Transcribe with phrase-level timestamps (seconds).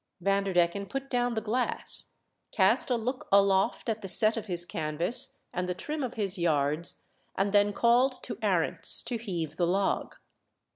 [0.19, 2.15] Vanderdecken put down the glass,
[2.51, 6.39] cast a look aloft at the set of his canvas and the trim of his
[6.39, 7.03] yards,
[7.35, 10.15] and then called to Arents to heave the log.